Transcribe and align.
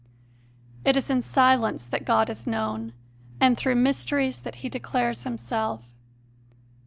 It 0.83 0.97
is 0.97 1.11
in 1.11 1.21
silence 1.21 1.85
that 1.85 2.05
God 2.05 2.31
is 2.31 2.47
known, 2.47 2.93
and 3.39 3.55
through 3.55 3.75
mysteries 3.75 4.41
that 4.41 4.55
He 4.65 4.67
declares 4.67 5.25
Himself. 5.25 5.91